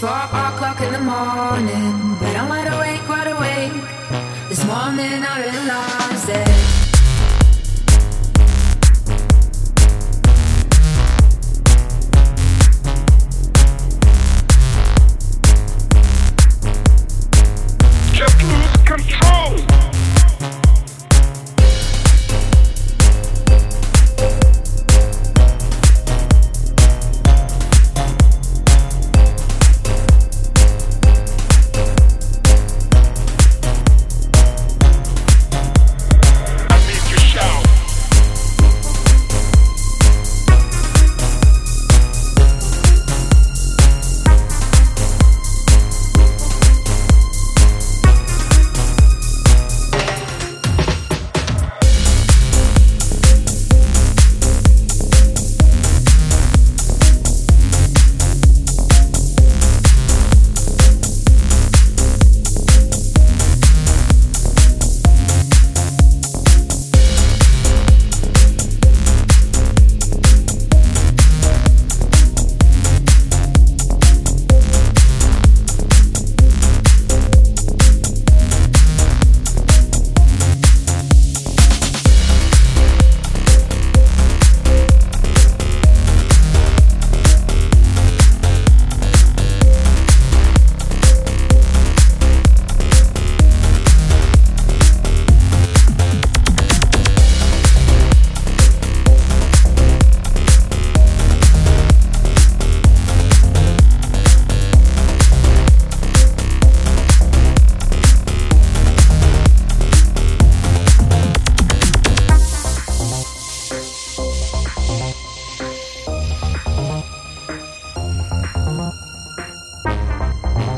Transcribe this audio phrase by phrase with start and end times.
[0.00, 4.48] Four o'clock in the morning, but I'm wide awake, wide awake.
[4.48, 6.81] This morning I realized that.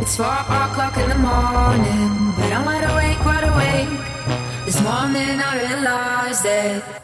[0.04, 4.66] It's four o'clock in the morning, but I'm wide awake, wide awake.
[4.66, 7.02] This morning I realized that